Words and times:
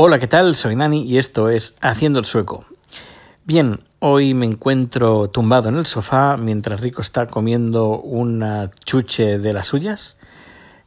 Hola, 0.00 0.20
¿qué 0.20 0.28
tal? 0.28 0.54
Soy 0.54 0.76
Dani 0.76 1.02
y 1.02 1.18
esto 1.18 1.48
es 1.48 1.76
Haciendo 1.80 2.20
el 2.20 2.24
Sueco. 2.24 2.64
Bien, 3.44 3.80
hoy 3.98 4.32
me 4.32 4.46
encuentro 4.46 5.28
tumbado 5.28 5.70
en 5.70 5.76
el 5.76 5.86
sofá 5.86 6.36
mientras 6.36 6.80
Rico 6.80 7.02
está 7.02 7.26
comiendo 7.26 7.98
una 7.98 8.70
chuche 8.84 9.40
de 9.40 9.52
las 9.52 9.66
suyas. 9.66 10.16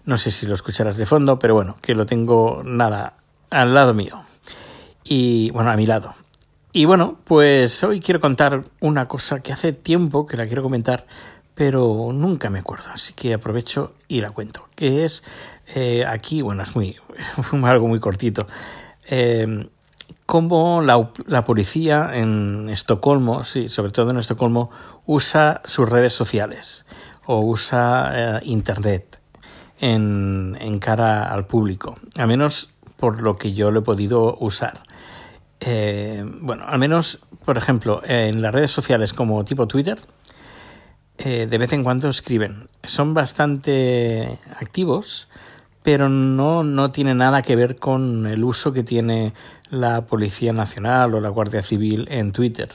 No 0.06 0.18
sé 0.18 0.32
si 0.32 0.48
lo 0.48 0.56
escucharás 0.56 0.96
de 0.96 1.06
fondo, 1.06 1.40
pero 1.40 1.56
bueno, 1.56 1.76
que 1.82 1.94
lo 1.94 2.06
tengo 2.06 2.62
nada 2.64 3.18
al 3.50 3.74
lado 3.74 3.94
mío. 3.94 4.22
Y 5.04 5.52
bueno, 5.52 5.72
a 5.72 5.76
mi 5.76 5.86
lado. 5.86 6.14
Y 6.72 6.86
bueno, 6.86 7.20
pues 7.26 7.84
hoy 7.84 8.00
quiero 8.00 8.22
contar 8.22 8.64
una 8.80 9.10
cosa 9.10 9.42
que 9.42 9.52
hace 9.52 9.74
tiempo 9.74 10.26
que 10.26 10.38
la 10.38 10.46
quiero 10.46 10.62
comentar, 10.62 11.06
pero 11.54 12.12
nunca 12.14 12.50
me 12.50 12.60
acuerdo, 12.60 12.92
así 12.94 13.12
que 13.12 13.34
aprovecho 13.34 13.92
y 14.08 14.22
la 14.22 14.32
cuento. 14.32 14.70
Que 14.74 15.04
es 15.04 15.26
eh, 15.76 16.06
aquí, 16.08 16.42
bueno, 16.42 16.64
es 16.64 16.74
muy 16.78 16.96
algo 17.66 17.90
muy 17.90 18.00
cortito 18.00 18.48
eh, 19.08 19.70
cómo 20.26 20.82
la, 20.82 21.44
policía 21.44 22.12
en 22.14 22.70
Estocolmo, 22.70 23.44
sí, 23.44 23.70
sobre 23.70 23.92
todo 23.92 24.12
en 24.12 24.18
Estocolmo, 24.18 24.70
usa 25.06 25.62
sus 25.66 25.90
redes 25.90 26.14
sociales 26.14 26.86
o 27.26 27.42
usa 27.42 28.12
eh, 28.14 28.40
Internet 28.44 29.20
en, 29.80 30.58
en, 30.60 30.80
cara 30.80 31.32
al 31.32 31.48
público, 31.48 31.98
al 32.18 32.28
menos 32.28 32.72
por 32.98 33.22
lo 33.22 33.38
que 33.38 33.54
yo 33.54 33.72
lo 33.72 33.80
he 33.80 33.84
podido 33.84 34.38
usar. 34.40 34.84
Eh, 35.62 36.24
bueno, 36.42 36.66
al 36.68 36.80
menos, 36.80 37.20
por 37.46 37.58
ejemplo, 37.58 38.02
en 38.04 38.42
las 38.42 38.54
redes 38.54 38.72
sociales 38.72 39.14
como 39.14 39.46
tipo 39.46 39.68
Twitter, 39.68 40.00
eh, 41.18 41.48
de 41.50 41.58
vez 41.58 41.72
en 41.74 41.84
cuando 41.84 42.10
escriben. 42.10 42.68
Son 42.84 43.14
bastante 43.14 44.40
activos 44.60 45.30
pero 45.84 46.10
no, 46.10 46.64
no 46.64 46.92
tiene 46.92 47.16
nada 47.16 47.42
que 47.42 47.56
ver 47.56 47.78
con 47.78 48.26
el 48.28 48.44
uso 48.44 48.74
que 48.74 48.84
tiene 48.84 49.34
la 49.70 50.06
Policía 50.06 50.54
Nacional 50.54 51.16
o 51.16 51.22
la 51.22 51.30
Guardia 51.30 51.62
Civil 51.62 52.08
en 52.12 52.32
Twitter. 52.32 52.70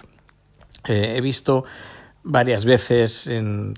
Eh, 0.87 1.15
he 1.17 1.21
visto 1.21 1.65
varias 2.23 2.65
veces, 2.65 3.27
en, 3.29 3.75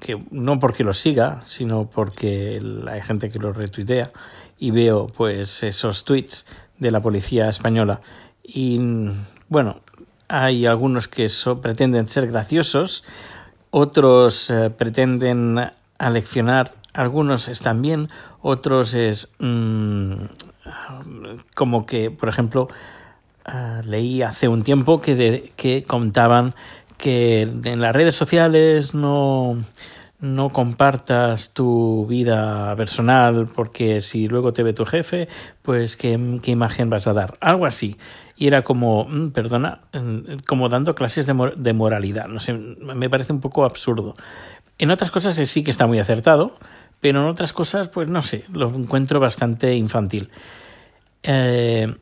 que 0.00 0.18
no 0.30 0.58
porque 0.58 0.84
lo 0.84 0.94
siga, 0.94 1.42
sino 1.46 1.90
porque 1.90 2.62
hay 2.90 3.02
gente 3.02 3.30
que 3.30 3.38
lo 3.38 3.52
retuitea 3.52 4.12
y 4.58 4.70
veo 4.70 5.08
pues 5.08 5.62
esos 5.62 6.04
tweets 6.04 6.46
de 6.78 6.90
la 6.90 7.00
policía 7.00 7.48
española 7.48 8.00
y 8.42 8.80
bueno, 9.48 9.80
hay 10.28 10.66
algunos 10.66 11.08
que 11.08 11.30
pretenden 11.60 12.08
ser 12.08 12.26
graciosos, 12.26 13.04
otros 13.70 14.50
eh, 14.50 14.70
pretenden 14.70 15.70
aleccionar 15.98 16.72
algunos 16.92 17.48
están 17.48 17.82
bien, 17.82 18.08
otros 18.40 18.94
es 18.94 19.32
mm, 19.38 20.12
como 21.54 21.86
que, 21.86 22.10
por 22.10 22.28
ejemplo, 22.28 22.68
ah, 23.44 23.80
leí 23.84 24.22
hace 24.22 24.48
un 24.48 24.62
tiempo 24.62 25.00
que, 25.00 25.52
que 25.56 25.84
contaban 25.84 26.54
que 26.98 27.42
en 27.42 27.80
las 27.80 27.94
redes 27.94 28.14
sociales 28.14 28.94
no, 28.94 29.56
no 30.20 30.50
compartas 30.50 31.52
tu 31.52 32.06
vida 32.06 32.74
personal 32.76 33.48
porque 33.52 34.00
si 34.00 34.28
luego 34.28 34.52
te 34.52 34.62
ve 34.62 34.72
tu 34.72 34.84
jefe, 34.84 35.28
pues 35.62 35.96
qué, 35.96 36.38
qué 36.42 36.52
imagen 36.52 36.90
vas 36.90 37.08
a 37.08 37.12
dar. 37.12 37.36
Algo 37.40 37.66
así. 37.66 37.96
Y 38.36 38.46
era 38.46 38.62
como, 38.62 39.04
mm, 39.04 39.30
perdona, 39.30 39.80
mm, 39.92 40.44
como 40.46 40.68
dando 40.68 40.94
clases 40.94 41.26
de, 41.26 41.52
de 41.56 41.72
moralidad. 41.72 42.26
No 42.26 42.38
sé, 42.38 42.52
me 42.52 43.10
parece 43.10 43.32
un 43.32 43.40
poco 43.40 43.64
absurdo. 43.64 44.14
En 44.78 44.92
otras 44.92 45.10
cosas 45.10 45.34
sí 45.36 45.64
que 45.64 45.72
está 45.72 45.88
muy 45.88 45.98
acertado, 45.98 46.56
pero 47.02 47.20
en 47.20 47.26
otras 47.26 47.52
cosas, 47.52 47.88
pues 47.88 48.08
no 48.08 48.22
sé, 48.22 48.44
lo 48.52 48.68
encuentro 48.68 49.18
bastante 49.18 49.74
infantil. 49.74 50.30
Eh, 51.24 51.92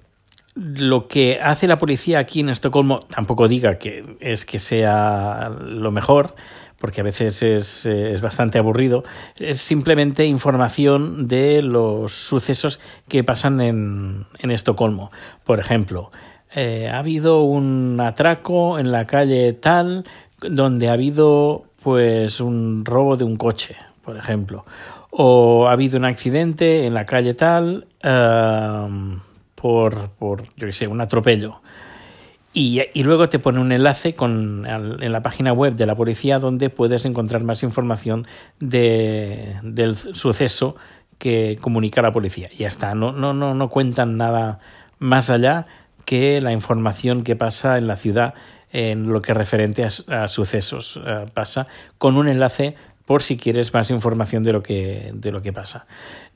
lo 0.55 1.09
que 1.09 1.41
hace 1.43 1.67
la 1.67 1.79
policía 1.79 2.19
aquí 2.19 2.41
en 2.41 2.51
Estocolmo, 2.51 3.01
tampoco 3.01 3.49
diga 3.49 3.79
que 3.79 4.19
es 4.21 4.45
que 4.45 4.59
sea 4.59 5.51
lo 5.59 5.91
mejor, 5.91 6.35
porque 6.79 7.01
a 7.01 7.05
veces 7.05 7.43
es, 7.43 7.87
es, 7.87 8.21
bastante 8.21 8.59
aburrido, 8.59 9.03
es 9.39 9.63
simplemente 9.63 10.27
información 10.27 11.27
de 11.27 11.63
los 11.63 12.13
sucesos 12.13 12.79
que 13.09 13.25
pasan 13.25 13.63
en, 13.63 14.27
en 14.39 14.51
Estocolmo. 14.51 15.11
Por 15.45 15.61
ejemplo, 15.61 16.11
eh, 16.55 16.91
ha 16.93 16.99
habido 16.99 17.43
un 17.43 17.99
atraco 18.01 18.79
en 18.79 18.93
la 18.93 19.07
calle 19.07 19.55
tal 19.55 20.05
donde 20.43 20.91
ha 20.91 20.93
habido 20.93 21.65
pues 21.83 22.41
un 22.41 22.85
robo 22.85 23.17
de 23.17 23.25
un 23.25 23.37
coche, 23.39 23.77
por 24.03 24.17
ejemplo, 24.17 24.65
o 25.11 25.69
ha 25.69 25.73
habido 25.73 25.99
un 25.99 26.05
accidente 26.05 26.87
en 26.87 26.95
la 26.95 27.07
calle 27.07 27.35
tal 27.35 27.87
um, 28.05 29.21
por, 29.55 30.11
por, 30.11 30.45
yo 30.57 30.67
qué 30.67 30.73
sé, 30.73 30.87
un 30.87 31.01
atropello. 31.01 31.61
Y, 32.53 32.83
y, 32.95 33.05
luego 33.05 33.29
te 33.29 33.39
pone 33.39 33.61
un 33.61 33.71
enlace 33.71 34.15
con, 34.15 34.67
en 34.67 35.13
la 35.13 35.23
página 35.23 35.53
web 35.53 35.77
de 35.77 35.87
la 35.87 35.95
policía 35.95 36.41
donde 36.41 36.69
puedes 36.69 37.05
encontrar 37.05 37.45
más 37.45 37.63
información 37.63 38.27
de, 38.59 39.55
del 39.63 39.95
suceso 39.95 40.75
que 41.19 41.59
comunica 41.61 42.03
la 42.03 42.13
policía. 42.13 42.49
Ya 42.49 42.67
está, 42.67 42.97
no, 42.97 43.13
no, 43.13 43.35
no, 43.35 43.55
no 43.55 43.69
cuentan 43.69 44.17
nada 44.17 44.59
más 44.99 45.31
allá 45.31 45.67
que 46.05 46.41
la 46.41 46.51
información 46.51 47.23
que 47.23 47.37
pasa 47.37 47.79
en 47.79 47.87
la 47.87 47.95
ciudad 47.95 48.35
en 48.73 49.13
lo 49.13 49.23
que 49.23 49.35
referente 49.35 49.85
a, 49.85 50.29
sucesos. 50.29 50.97
Uh, 50.97 51.29
pasa 51.33 51.67
con 51.99 52.17
un 52.17 52.29
enlace 52.29 52.75
por 53.11 53.25
si 53.25 53.37
quieres 53.37 53.75
más 53.75 53.91
información 53.91 54.45
de 54.45 54.53
lo 54.53 54.63
que, 54.63 55.11
de 55.13 55.33
lo 55.33 55.43
que 55.43 55.53
pasa. 55.53 55.85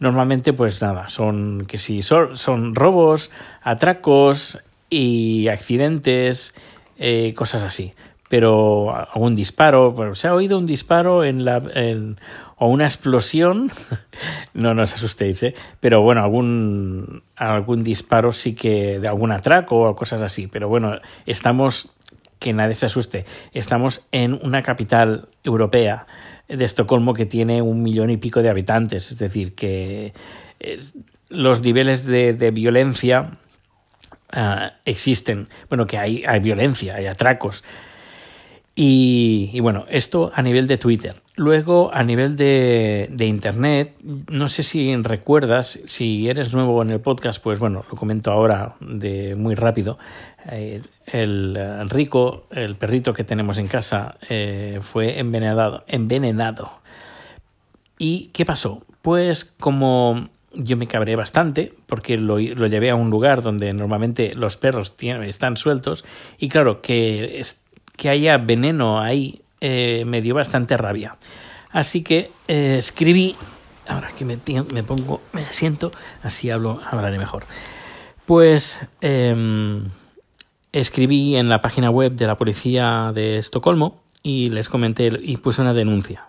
Normalmente, 0.01 0.53
pues 0.53 0.83
nada, 0.83 1.09
son 1.09 1.67
que 1.69 1.79
si 1.79 2.03
son, 2.03 2.37
son 2.37 2.75
robos, 2.75 3.31
atracos 3.63 4.59
y 4.91 5.47
accidentes, 5.47 6.53
eh, 6.99 7.33
cosas 7.37 7.63
así. 7.63 7.95
Pero 8.29 8.93
algún 8.93 9.37
disparo, 9.37 10.17
se 10.17 10.27
ha 10.27 10.35
oído 10.35 10.59
un 10.59 10.67
disparo 10.67 11.23
en 11.23 11.45
la, 11.45 11.63
o 12.57 12.67
una 12.67 12.87
explosión, 12.87 13.71
no, 14.53 14.75
no 14.75 14.83
os 14.83 14.95
asustéis, 14.95 15.45
¿eh? 15.45 15.55
pero 15.79 16.03
bueno, 16.03 16.23
algún, 16.25 17.23
algún 17.37 17.85
disparo 17.85 18.33
sí 18.33 18.57
que 18.57 18.99
de 18.99 19.07
algún 19.07 19.31
atraco 19.31 19.77
o 19.77 19.95
cosas 19.95 20.23
así. 20.23 20.49
Pero 20.49 20.69
bueno, 20.69 20.99
estamos, 21.25 21.91
que 22.41 22.53
nadie 22.53 22.75
se 22.75 22.87
asuste, 22.87 23.27
estamos 23.53 24.09
en 24.11 24.41
una 24.43 24.63
capital 24.63 25.29
europea 25.45 26.09
de 26.49 26.65
Estocolmo 26.65 27.15
que 27.15 27.27
tiene 27.27 27.63
un 27.63 27.83
millón 27.83 28.11
y 28.11 28.17
pico 28.17 28.43
de 28.43 28.51
habitantes, 28.51 29.11
es 29.11 29.19
decir, 29.19 29.55
que 29.55 30.13
los 31.29 31.63
niveles 31.63 32.05
de, 32.05 32.51
violencia 32.53 33.39
ah, 34.33 34.75
existen, 34.85 35.49
bueno, 35.69 35.87
que 35.87 35.99
hay, 35.99 36.23
hay 36.27 36.41
violencia, 36.41 36.97
hay 36.97 37.07
atracos. 37.07 37.65
Y, 38.77 39.61
bueno, 39.61 39.85
esto 39.89 40.33
a 40.35 40.43
nivel 40.43 40.67
de 40.67 40.79
Twitter. 40.79 41.15
Luego, 41.37 41.95
a 41.95 42.03
nivel 42.03 42.35
de, 42.35 43.09
de, 43.11 43.27
Internet, 43.27 43.95
no 44.29 44.49
sé 44.49 44.65
si 44.65 44.95
recuerdas, 44.97 45.79
si 45.87 46.29
eres 46.29 46.53
nuevo 46.55 46.83
en 46.83 46.91
el 46.91 47.01
podcast, 47.01 47.41
pues 47.41 47.61
bueno, 47.61 47.85
lo 47.89 47.97
comento 47.97 48.33
ahora 48.33 48.75
de 48.81 49.37
muy 49.37 49.55
rápido. 49.55 49.99
Eh, 50.51 50.83
el 51.07 51.89
Rico, 51.89 52.47
el 52.51 52.75
perrito 52.75 53.13
que 53.13 53.23
tenemos 53.23 53.59
en 53.59 53.69
casa, 53.69 54.17
eh, 54.29 54.81
fue 54.83 55.21
envenenado, 55.21 55.85
envenenado. 55.87 56.71
¿Y 57.99 58.31
qué 58.33 58.45
pasó? 58.45 58.85
Pues 59.03 59.45
como 59.45 60.31
yo 60.53 60.77
me 60.77 60.87
cabré 60.87 61.17
bastante 61.17 61.73
porque 61.87 62.17
lo, 62.17 62.39
lo, 62.39 62.67
llevé 62.67 62.91
a 62.91 62.95
un 62.95 63.11
lugar 63.11 63.43
donde 63.43 63.73
normalmente 63.73 64.35
los 64.35 64.57
perros 64.57 64.97
tienen, 64.97 65.25
están 65.25 65.57
sueltos 65.57 66.05
y 66.39 66.49
claro 66.49 66.81
que 66.81 67.43
que 67.97 68.09
haya 68.09 68.39
veneno 68.39 69.01
ahí 69.01 69.43
eh, 69.61 70.05
me 70.07 70.21
dio 70.21 70.35
bastante 70.35 70.77
rabia. 70.77 71.17
Así 71.71 72.03
que 72.03 72.31
eh, 72.49 72.77
escribí, 72.79 73.35
ahora 73.89 74.11
que 74.17 74.25
me, 74.25 74.37
pongo, 74.83 75.21
me 75.33 75.51
siento, 75.51 75.93
así 76.23 76.51
hablo, 76.51 76.81
hablaré 76.91 77.19
mejor. 77.19 77.45
Pues 78.27 78.81
em, 79.01 79.85
escribí 80.73 81.37
en 81.37 81.49
la 81.49 81.61
página 81.61 81.91
web 81.91 82.13
de 82.13 82.27
la 82.27 82.37
policía 82.37 83.13
de 83.15 83.39
Estocolmo 83.39 84.03
y 84.23 84.51
les 84.51 84.69
comenté 84.69 85.11
y 85.23 85.37
puse 85.39 85.63
una 85.63 85.75
denuncia. 85.75 86.27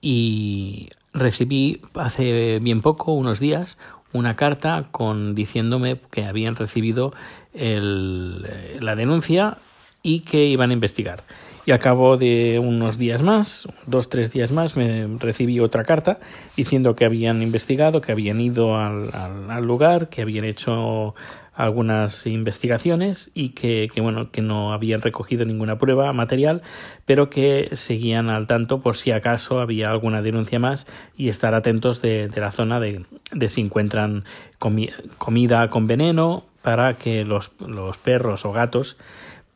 Y 0.00 0.88
recibí 1.12 1.80
hace 1.94 2.58
bien 2.60 2.82
poco, 2.82 3.12
unos 3.12 3.40
días, 3.40 3.78
una 4.12 4.36
carta 4.36 4.88
con 4.90 5.34
diciéndome 5.34 6.00
que 6.10 6.24
habían 6.24 6.56
recibido 6.56 7.12
el, 7.52 8.42
la 8.80 8.94
denuncia 8.94 9.58
y 10.06 10.20
que 10.20 10.44
iban 10.44 10.70
a 10.70 10.72
investigar. 10.72 11.24
Y 11.66 11.72
al 11.72 11.80
cabo 11.80 12.16
de 12.16 12.60
unos 12.62 12.96
días 12.96 13.22
más, 13.22 13.66
dos, 13.86 14.08
tres 14.08 14.30
días 14.30 14.52
más, 14.52 14.76
me 14.76 15.08
recibí 15.18 15.58
otra 15.58 15.82
carta 15.82 16.20
diciendo 16.56 16.94
que 16.94 17.04
habían 17.04 17.42
investigado, 17.42 18.00
que 18.00 18.12
habían 18.12 18.40
ido 18.40 18.76
al, 18.76 19.10
al, 19.50 19.64
lugar, 19.64 20.08
que 20.08 20.22
habían 20.22 20.44
hecho 20.44 21.16
algunas 21.54 22.24
investigaciones 22.28 23.32
y 23.34 23.48
que, 23.48 23.88
que, 23.92 24.00
bueno 24.00 24.30
que 24.30 24.42
no 24.42 24.72
habían 24.72 25.02
recogido 25.02 25.44
ninguna 25.46 25.78
prueba 25.78 26.12
material 26.12 26.60
pero 27.06 27.30
que 27.30 27.70
seguían 27.72 28.28
al 28.28 28.46
tanto 28.46 28.82
por 28.82 28.94
si 28.94 29.10
acaso 29.10 29.58
había 29.60 29.88
alguna 29.88 30.20
denuncia 30.20 30.58
más 30.58 30.86
y 31.16 31.30
estar 31.30 31.54
atentos 31.54 32.02
de, 32.02 32.28
de 32.28 32.40
la 32.42 32.52
zona 32.52 32.78
de, 32.78 33.06
de, 33.32 33.48
si 33.48 33.62
encuentran 33.62 34.24
comida 34.58 35.70
con 35.70 35.86
veneno 35.86 36.44
para 36.60 36.92
que 36.92 37.24
los, 37.24 37.52
los 37.60 37.96
perros 37.96 38.44
o 38.44 38.52
gatos 38.52 38.98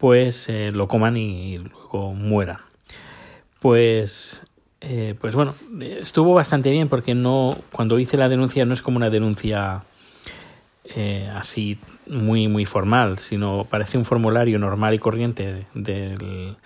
pues 0.00 0.48
eh, 0.48 0.70
lo 0.72 0.88
coman 0.88 1.16
y 1.16 1.58
luego 1.58 2.14
mueran 2.14 2.58
pues 3.60 4.42
eh, 4.80 5.14
pues 5.20 5.34
bueno, 5.34 5.54
estuvo 5.80 6.32
bastante 6.32 6.70
bien 6.70 6.88
porque 6.88 7.14
no, 7.14 7.50
cuando 7.70 7.98
hice 7.98 8.16
la 8.16 8.30
denuncia 8.30 8.64
no 8.64 8.72
es 8.72 8.80
como 8.80 8.96
una 8.96 9.10
denuncia 9.10 9.82
eh, 10.84 11.28
así 11.34 11.78
muy 12.06 12.48
muy 12.48 12.64
formal, 12.64 13.18
sino 13.18 13.66
parece 13.68 13.98
un 13.98 14.06
formulario 14.06 14.58
normal 14.58 14.94
y 14.94 14.98
corriente 14.98 15.66
del 15.74 16.56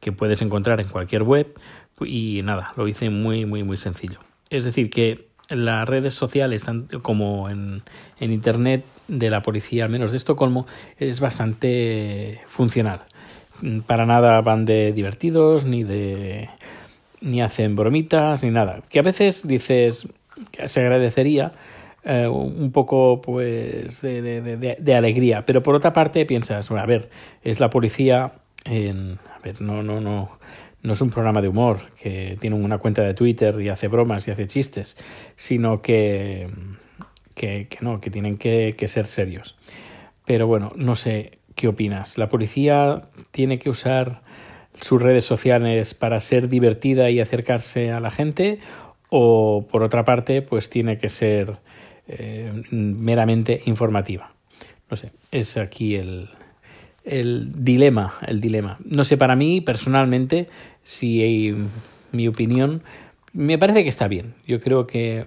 que 0.00 0.12
puedes 0.12 0.40
encontrar 0.42 0.80
en 0.80 0.88
cualquier 0.88 1.24
web 1.24 1.52
y 2.00 2.40
nada, 2.44 2.72
lo 2.76 2.86
hice 2.86 3.10
muy 3.10 3.44
muy 3.44 3.64
muy 3.64 3.76
sencillo. 3.76 4.20
Es 4.48 4.62
decir 4.62 4.88
que 4.88 5.25
las 5.48 5.88
redes 5.88 6.14
sociales, 6.14 6.64
tanto 6.64 7.02
como 7.02 7.48
en, 7.48 7.82
en 8.20 8.32
internet 8.32 8.84
de 9.08 9.30
la 9.30 9.42
policía, 9.42 9.84
al 9.84 9.90
menos 9.90 10.10
de 10.10 10.16
Estocolmo, 10.16 10.66
es 10.98 11.20
bastante 11.20 12.40
funcional. 12.46 13.00
Para 13.86 14.06
nada 14.06 14.40
van 14.42 14.64
de 14.64 14.92
divertidos 14.92 15.64
ni 15.64 15.82
de 15.82 16.50
ni 17.20 17.40
hacen 17.40 17.76
bromitas 17.76 18.44
ni 18.44 18.50
nada. 18.50 18.82
Que 18.90 18.98
a 18.98 19.02
veces 19.02 19.46
dices 19.46 20.06
que 20.52 20.68
se 20.68 20.80
agradecería 20.80 21.52
eh, 22.04 22.28
un 22.28 22.70
poco 22.72 23.20
pues 23.22 24.00
de, 24.02 24.22
de, 24.22 24.76
de, 24.78 24.94
alegría, 24.94 25.44
pero 25.44 25.62
por 25.62 25.74
otra 25.74 25.92
parte 25.92 26.24
piensas, 26.26 26.70
a 26.70 26.86
ver, 26.86 27.10
es 27.42 27.58
la 27.58 27.70
policía 27.70 28.32
en, 28.64 29.18
a 29.34 29.40
ver, 29.40 29.60
no, 29.60 29.82
no, 29.82 30.00
no, 30.00 30.30
no 30.82 30.92
es 30.92 31.00
un 31.00 31.10
programa 31.10 31.42
de 31.42 31.48
humor 31.48 31.80
que 32.00 32.36
tiene 32.40 32.56
una 32.56 32.78
cuenta 32.78 33.02
de 33.02 33.14
Twitter 33.14 33.60
y 33.60 33.68
hace 33.68 33.88
bromas 33.88 34.26
y 34.28 34.30
hace 34.30 34.46
chistes, 34.46 34.96
sino 35.34 35.82
que, 35.82 36.48
que, 37.34 37.66
que 37.68 37.78
no, 37.80 38.00
que 38.00 38.10
tienen 38.10 38.38
que, 38.38 38.74
ser 38.86 39.06
serios. 39.06 39.56
Pero 40.24 40.46
bueno, 40.46 40.72
no 40.76 40.96
sé 40.96 41.38
qué 41.54 41.68
opinas. 41.68 42.18
¿La 42.18 42.28
policía 42.28 43.02
tiene 43.30 43.58
que 43.58 43.70
usar 43.70 44.22
sus 44.80 45.00
redes 45.00 45.24
sociales 45.24 45.94
para 45.94 46.20
ser 46.20 46.48
divertida 46.48 47.10
y 47.10 47.20
acercarse 47.20 47.90
a 47.90 48.00
la 48.00 48.10
gente 48.10 48.60
o 49.08 49.66
por 49.70 49.82
otra 49.82 50.04
parte 50.04 50.42
pues 50.42 50.70
tiene 50.70 50.98
que 50.98 51.08
ser 51.08 51.58
eh, 52.08 52.52
meramente 52.70 53.62
informativa. 53.66 54.32
No 54.90 54.96
sé, 54.96 55.10
es 55.32 55.56
aquí 55.56 55.96
el, 55.96 56.28
el 57.06 57.52
dilema, 57.64 58.12
el 58.26 58.40
dilema. 58.40 58.78
No 58.84 59.04
sé, 59.04 59.16
para 59.16 59.36
mí 59.36 59.60
personalmente, 59.60 60.48
si 60.82 61.54
mi 62.12 62.28
opinión, 62.28 62.82
me 63.32 63.58
parece 63.58 63.82
que 63.82 63.88
está 63.88 64.08
bien. 64.08 64.34
Yo 64.46 64.60
creo 64.60 64.86
que 64.86 65.26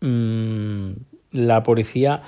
mmm, 0.00 0.90
la 1.32 1.62
policía, 1.62 2.22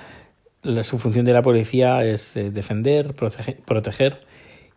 la, 0.63 0.83
su 0.83 0.97
función 0.97 1.25
de 1.25 1.33
la 1.33 1.41
policía 1.41 2.03
es 2.05 2.35
eh, 2.37 2.49
defender, 2.49 3.13
proteger, 3.13 4.19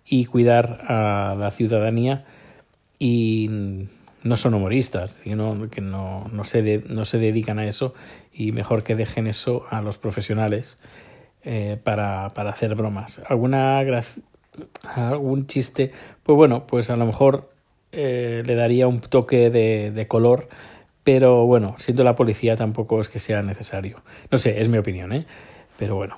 y 0.08 0.24
cuidar 0.26 0.84
a 0.88 1.34
la 1.36 1.50
ciudadanía 1.50 2.24
y 2.98 3.48
no 4.22 4.36
son 4.36 4.54
humoristas, 4.54 5.16
que 5.16 5.30
que 5.70 5.80
no, 5.80 6.28
no, 6.32 6.44
se, 6.44 6.84
no 6.88 7.04
se 7.04 7.18
dedican 7.18 7.58
a 7.58 7.66
eso 7.66 7.92
y 8.32 8.52
mejor 8.52 8.84
que 8.84 8.94
dejen 8.94 9.26
eso 9.26 9.64
a 9.70 9.82
los 9.82 9.98
profesionales 9.98 10.78
eh, 11.48 11.78
para, 11.82 12.30
para, 12.30 12.50
hacer 12.50 12.74
bromas. 12.74 13.20
¿Alguna 13.28 13.80
algún 14.94 15.46
chiste? 15.46 15.92
Pues 16.24 16.36
bueno, 16.36 16.66
pues 16.66 16.90
a 16.90 16.96
lo 16.96 17.06
mejor 17.06 17.48
eh, 17.92 18.42
le 18.44 18.54
daría 18.56 18.88
un 18.88 19.00
toque 19.00 19.48
de, 19.48 19.92
de 19.92 20.08
color, 20.08 20.48
pero 21.04 21.46
bueno, 21.46 21.76
siendo 21.78 22.02
la 22.02 22.16
policía 22.16 22.56
tampoco 22.56 23.00
es 23.00 23.08
que 23.08 23.20
sea 23.20 23.42
necesario. 23.42 24.02
No 24.30 24.38
sé, 24.38 24.60
es 24.60 24.68
mi 24.68 24.76
opinión, 24.78 25.12
¿eh? 25.12 25.24
Pero 25.78 25.94
bueno. 25.94 26.16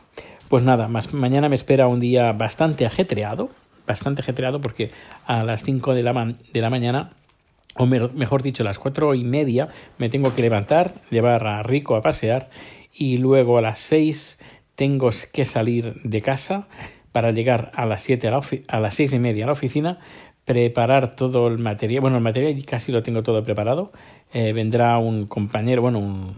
Pues 0.49 0.65
nada, 0.65 0.89
más 0.89 1.13
mañana 1.13 1.51
me 1.51 1.57
espera 1.57 1.89
un 1.89 2.01
día 2.01 2.33
bastante 2.33 2.87
ajetreado, 2.87 3.51
bastante 3.87 4.23
ajetreado 4.23 4.63
porque 4.63 4.91
a 5.27 5.45
las 5.45 5.63
5 5.63 5.93
de 5.93 6.03
la, 6.03 6.35
de 6.55 6.61
la 6.63 6.71
mañana 6.71 7.11
o 7.77 7.87
mejor 7.87 8.43
dicho, 8.43 8.63
a 8.63 8.67
las 8.67 8.79
cuatro 8.79 9.15
y 9.15 9.25
media 9.25 9.69
me 9.99 10.09
tengo 10.09 10.35
que 10.35 10.43
levantar, 10.43 10.95
llevar 11.11 11.47
a 11.47 11.63
Rico 11.63 11.97
a 11.97 12.01
pasear 12.01 12.49
y 12.93 13.19
luego 13.19 13.59
a 13.59 13.63
las 13.63 13.79
seis 13.79 14.41
tengo 14.79 15.11
que 15.33 15.45
salir 15.45 16.01
de 16.05 16.23
casa 16.23 16.69
para 17.11 17.33
llegar 17.33 17.73
a 17.75 17.85
las 17.85 18.01
siete 18.01 18.29
a, 18.29 18.31
la 18.31 18.41
a 18.69 18.79
las 18.79 18.95
seis 18.95 19.13
y 19.13 19.19
media 19.19 19.43
a 19.43 19.47
la 19.47 19.55
oficina, 19.55 19.99
preparar 20.45 21.17
todo 21.17 21.49
el 21.49 21.59
material, 21.59 22.01
bueno, 22.01 22.19
el 22.19 22.23
material 22.23 22.65
casi 22.65 22.93
lo 22.93 23.03
tengo 23.03 23.25
todo 23.25 23.43
preparado, 23.43 23.91
eh, 24.33 24.53
vendrá 24.53 24.97
un 24.99 25.27
compañero, 25.27 25.83
bueno, 25.83 25.99
un, 25.99 26.37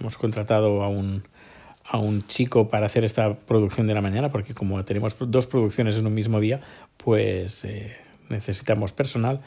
hemos 0.00 0.18
contratado 0.18 0.82
a 0.82 0.88
un, 0.88 1.22
a 1.84 1.98
un 1.98 2.26
chico 2.26 2.66
para 2.66 2.86
hacer 2.86 3.04
esta 3.04 3.38
producción 3.38 3.86
de 3.86 3.94
la 3.94 4.00
mañana, 4.00 4.30
porque 4.30 4.52
como 4.52 4.84
tenemos 4.84 5.14
dos 5.20 5.46
producciones 5.46 5.96
en 5.96 6.08
un 6.08 6.14
mismo 6.14 6.40
día, 6.40 6.58
pues 6.96 7.64
eh, 7.64 7.96
necesitamos 8.28 8.92
personal. 8.92 9.42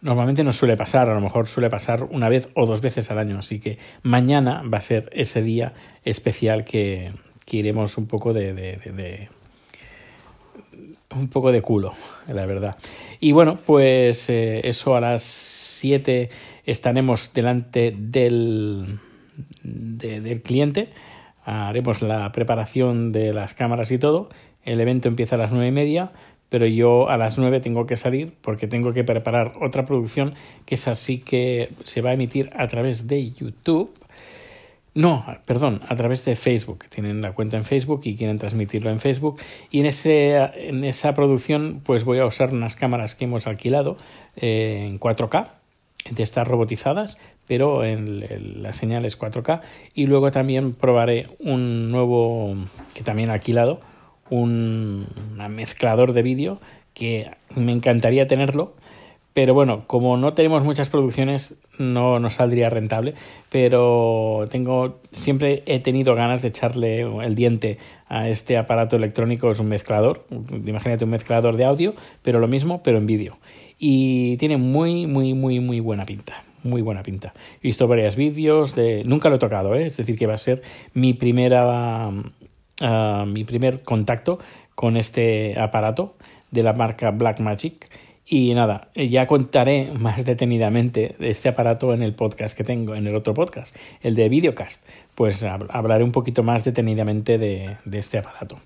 Normalmente 0.00 0.44
no 0.44 0.54
suele 0.54 0.78
pasar, 0.78 1.10
a 1.10 1.14
lo 1.14 1.20
mejor 1.20 1.46
suele 1.46 1.68
pasar 1.68 2.04
una 2.04 2.30
vez 2.30 2.48
o 2.54 2.64
dos 2.64 2.80
veces 2.80 3.10
al 3.10 3.18
año, 3.18 3.38
así 3.38 3.60
que 3.60 3.76
mañana 4.02 4.62
va 4.62 4.78
a 4.78 4.80
ser 4.80 5.10
ese 5.12 5.42
día 5.42 5.74
especial 6.04 6.64
que, 6.64 7.12
que 7.44 7.58
iremos 7.58 7.98
un 7.98 8.06
poco 8.06 8.32
de, 8.32 8.52
de, 8.52 8.76
de, 8.76 8.92
de, 8.92 9.28
un 11.14 11.28
poco 11.28 11.52
de 11.52 11.62
culo, 11.62 11.92
la 12.28 12.46
verdad. 12.46 12.76
Y 13.18 13.32
bueno, 13.32 13.58
pues 13.64 14.30
eh, 14.30 14.60
eso 14.64 14.96
a 14.96 15.00
las 15.00 15.22
7 15.22 16.30
estaremos 16.64 17.32
delante 17.32 17.94
del, 17.96 19.00
del 19.62 20.42
cliente 20.42 20.90
haremos 21.44 22.02
la 22.02 22.30
preparación 22.32 23.12
de 23.12 23.32
las 23.32 23.54
cámaras 23.54 23.90
y 23.90 23.98
todo. 23.98 24.28
El 24.64 24.80
evento 24.80 25.08
empieza 25.08 25.36
a 25.36 25.38
las 25.38 25.52
nueve 25.52 25.68
y 25.68 25.72
media, 25.72 26.12
pero 26.48 26.66
yo 26.66 27.08
a 27.08 27.16
las 27.16 27.38
nueve 27.38 27.60
tengo 27.60 27.86
que 27.86 27.96
salir 27.96 28.34
porque 28.40 28.66
tengo 28.66 28.92
que 28.92 29.04
preparar 29.04 29.52
otra 29.60 29.84
producción 29.84 30.34
que 30.66 30.74
es 30.74 30.86
así 30.88 31.18
que 31.18 31.70
se 31.84 32.02
va 32.02 32.10
a 32.10 32.14
emitir 32.14 32.50
a 32.54 32.68
través 32.68 33.06
de 33.06 33.32
YouTube. 33.32 33.90
No, 34.92 35.24
perdón, 35.44 35.82
a 35.88 35.94
través 35.94 36.24
de 36.24 36.34
Facebook. 36.34 36.86
Tienen 36.88 37.22
la 37.22 37.32
cuenta 37.32 37.56
en 37.56 37.64
Facebook 37.64 38.00
y 38.04 38.16
quieren 38.16 38.38
transmitirlo 38.38 38.90
en 38.90 38.98
Facebook. 38.98 39.40
Y 39.70 39.80
en, 39.80 39.86
ese, 39.86 40.36
en 40.68 40.84
esa 40.84 41.14
producción, 41.14 41.80
pues 41.84 42.04
voy 42.04 42.18
a 42.18 42.26
usar 42.26 42.52
unas 42.52 42.74
cámaras 42.74 43.14
que 43.14 43.26
hemos 43.26 43.46
alquilado 43.46 43.96
eh, 44.36 44.80
en 44.82 44.98
4K 44.98 45.48
de 46.10 46.22
estas 46.22 46.48
robotizadas, 46.48 47.18
pero 47.46 47.84
en, 47.84 48.18
la 48.62 48.72
señal 48.72 49.04
es 49.04 49.18
4K. 49.18 49.60
Y 49.94 50.06
luego 50.06 50.32
también 50.32 50.72
probaré 50.72 51.28
un 51.38 51.86
nuevo, 51.86 52.54
que 52.94 53.02
también 53.02 53.30
he 53.30 53.32
alquilado, 53.32 53.80
un 54.28 55.06
mezclador 55.50 56.12
de 56.12 56.22
vídeo 56.22 56.60
que 56.94 57.30
me 57.54 57.72
encantaría 57.72 58.26
tenerlo, 58.26 58.74
pero 59.32 59.54
bueno, 59.54 59.84
como 59.86 60.16
no 60.16 60.34
tenemos 60.34 60.64
muchas 60.64 60.88
producciones, 60.88 61.54
no 61.78 62.18
nos 62.18 62.34
saldría 62.34 62.68
rentable. 62.68 63.14
Pero 63.48 64.48
tengo, 64.50 65.00
siempre 65.12 65.62
he 65.66 65.80
tenido 65.80 66.14
ganas 66.14 66.42
de 66.42 66.48
echarle 66.48 67.02
el 67.02 67.34
diente 67.34 67.78
a 68.08 68.28
este 68.28 68.58
aparato 68.58 68.96
electrónico, 68.96 69.50
es 69.50 69.60
un 69.60 69.68
mezclador. 69.68 70.26
Imagínate 70.66 71.04
un 71.04 71.10
mezclador 71.10 71.56
de 71.56 71.64
audio, 71.64 71.94
pero 72.22 72.40
lo 72.40 72.48
mismo, 72.48 72.82
pero 72.82 72.98
en 72.98 73.06
vídeo 73.06 73.38
y 73.82 74.36
tiene 74.36 74.58
muy, 74.58 75.06
muy, 75.06 75.32
muy, 75.32 75.58
muy 75.58 75.80
buena 75.80 76.04
pinta. 76.04 76.44
Muy 76.62 76.82
buena 76.82 77.02
pinta. 77.02 77.32
He 77.56 77.68
visto 77.68 77.88
varios 77.88 78.14
vídeos 78.14 78.74
de... 78.74 79.02
Nunca 79.04 79.30
lo 79.30 79.36
he 79.36 79.38
tocado, 79.38 79.74
¿eh? 79.74 79.86
es 79.86 79.96
decir, 79.96 80.16
que 80.16 80.26
va 80.26 80.34
a 80.34 80.38
ser 80.38 80.62
mi 80.92 81.14
primera... 81.14 82.10
Uh, 82.82 83.26
mi 83.26 83.44
primer 83.44 83.82
contacto 83.82 84.38
con 84.74 84.96
este 84.96 85.58
aparato 85.58 86.12
de 86.50 86.62
la 86.62 86.74
marca 86.74 87.10
Blackmagic. 87.10 87.88
Y 88.26 88.54
nada, 88.54 88.90
ya 88.94 89.26
contaré 89.26 89.90
más 89.98 90.24
detenidamente 90.24 91.16
de 91.18 91.30
este 91.30 91.48
aparato 91.48 91.92
en 91.94 92.02
el 92.02 92.14
podcast 92.14 92.56
que 92.56 92.62
tengo, 92.62 92.94
en 92.94 93.06
el 93.06 93.16
otro 93.16 93.34
podcast, 93.34 93.76
el 94.02 94.14
de 94.14 94.28
Videocast. 94.28 94.86
Pues 95.14 95.42
hablaré 95.42 96.04
un 96.04 96.12
poquito 96.12 96.42
más 96.42 96.64
detenidamente 96.64 97.38
de, 97.38 97.76
de 97.84 97.98
este 97.98 98.18
aparato. 98.18 98.58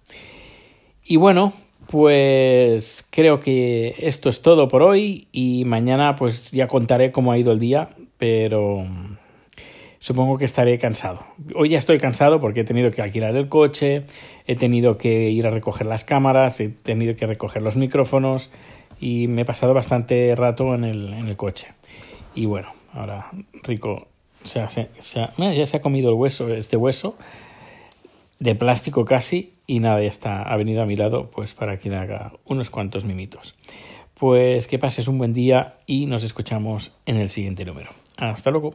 Y 1.02 1.16
bueno, 1.16 1.52
pues 1.86 3.06
creo 3.10 3.40
que 3.40 3.94
esto 3.98 4.28
es 4.28 4.42
todo 4.42 4.68
por 4.68 4.82
hoy 4.82 5.28
y 5.32 5.64
mañana 5.64 6.16
pues 6.16 6.50
ya 6.50 6.66
contaré 6.66 7.12
cómo 7.12 7.32
ha 7.32 7.38
ido 7.38 7.52
el 7.52 7.58
día, 7.58 7.90
pero 8.18 8.86
supongo 9.98 10.38
que 10.38 10.44
estaré 10.44 10.78
cansado. 10.78 11.24
Hoy 11.54 11.70
ya 11.70 11.78
estoy 11.78 11.98
cansado 11.98 12.40
porque 12.40 12.60
he 12.60 12.64
tenido 12.64 12.90
que 12.90 13.02
alquilar 13.02 13.36
el 13.36 13.48
coche, 13.48 14.04
he 14.46 14.56
tenido 14.56 14.96
que 14.98 15.30
ir 15.30 15.46
a 15.46 15.50
recoger 15.50 15.86
las 15.86 16.04
cámaras, 16.04 16.60
he 16.60 16.68
tenido 16.68 17.14
que 17.16 17.26
recoger 17.26 17.62
los 17.62 17.76
micrófonos 17.76 18.50
y 19.04 19.28
me 19.28 19.42
he 19.42 19.44
pasado 19.44 19.74
bastante 19.74 20.34
rato 20.34 20.74
en 20.74 20.82
el, 20.82 21.12
en 21.12 21.28
el 21.28 21.36
coche. 21.36 21.68
Y 22.34 22.46
bueno, 22.46 22.68
ahora 22.94 23.30
Rico 23.62 24.08
se 24.44 24.60
ya 24.60 25.66
se 25.66 25.76
ha 25.76 25.80
comido 25.82 26.08
el 26.08 26.14
hueso, 26.14 26.48
este 26.48 26.78
hueso 26.78 27.14
de 28.38 28.54
plástico 28.54 29.04
casi 29.04 29.52
y 29.66 29.80
nada, 29.80 30.00
ya 30.00 30.08
está, 30.08 30.42
ha 30.42 30.56
venido 30.56 30.82
a 30.82 30.86
mi 30.86 30.96
lado 30.96 31.30
pues 31.30 31.52
para 31.52 31.78
que 31.78 31.90
le 31.90 31.96
haga 31.96 32.32
unos 32.46 32.70
cuantos 32.70 33.04
mimitos. 33.04 33.54
Pues 34.14 34.66
que 34.66 34.78
pases 34.78 35.06
un 35.06 35.18
buen 35.18 35.34
día 35.34 35.74
y 35.86 36.06
nos 36.06 36.24
escuchamos 36.24 36.94
en 37.04 37.16
el 37.16 37.28
siguiente 37.28 37.66
número. 37.66 37.90
Hasta 38.16 38.50
luego. 38.50 38.74